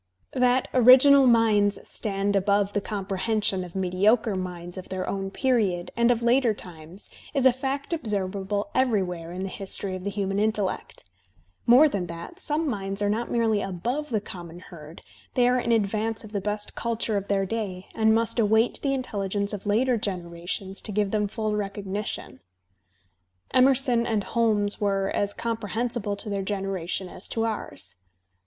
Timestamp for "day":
17.45-17.85